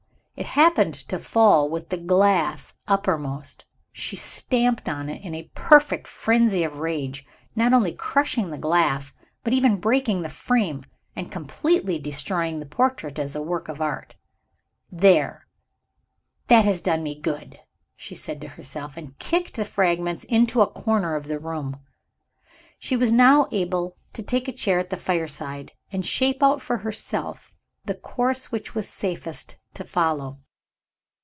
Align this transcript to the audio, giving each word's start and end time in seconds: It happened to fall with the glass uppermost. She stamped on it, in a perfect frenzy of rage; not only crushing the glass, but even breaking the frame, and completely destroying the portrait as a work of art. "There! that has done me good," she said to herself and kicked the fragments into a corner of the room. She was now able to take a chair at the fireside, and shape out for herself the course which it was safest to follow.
It 0.37 0.55
happened 0.55 0.95
to 0.95 1.19
fall 1.19 1.69
with 1.69 1.89
the 1.89 1.97
glass 1.99 2.73
uppermost. 2.87 3.65
She 3.91 4.15
stamped 4.15 4.89
on 4.89 5.07
it, 5.07 5.21
in 5.23 5.35
a 5.35 5.51
perfect 5.53 6.07
frenzy 6.07 6.63
of 6.63 6.79
rage; 6.79 7.23
not 7.55 7.73
only 7.73 7.91
crushing 7.93 8.49
the 8.49 8.57
glass, 8.57 9.13
but 9.43 9.53
even 9.53 9.77
breaking 9.77 10.23
the 10.23 10.29
frame, 10.29 10.83
and 11.15 11.31
completely 11.31 11.99
destroying 11.99 12.59
the 12.59 12.65
portrait 12.65 13.19
as 13.19 13.35
a 13.35 13.41
work 13.41 13.69
of 13.69 13.81
art. 13.81 14.15
"There! 14.91 15.45
that 16.47 16.65
has 16.65 16.81
done 16.81 17.03
me 17.03 17.13
good," 17.19 17.59
she 17.95 18.15
said 18.15 18.41
to 18.41 18.47
herself 18.47 18.97
and 18.97 19.19
kicked 19.19 19.53
the 19.57 19.63
fragments 19.65 20.23
into 20.23 20.61
a 20.61 20.67
corner 20.71 21.15
of 21.15 21.27
the 21.27 21.37
room. 21.37 21.77
She 22.79 22.97
was 22.97 23.11
now 23.11 23.47
able 23.51 23.95
to 24.13 24.23
take 24.23 24.47
a 24.47 24.51
chair 24.53 24.79
at 24.79 24.89
the 24.89 24.97
fireside, 24.97 25.73
and 25.91 26.03
shape 26.03 26.41
out 26.41 26.63
for 26.63 26.77
herself 26.77 27.53
the 27.85 27.93
course 27.95 28.51
which 28.51 28.69
it 28.69 28.75
was 28.75 28.87
safest 28.87 29.57
to 29.73 29.83
follow. 29.85 30.37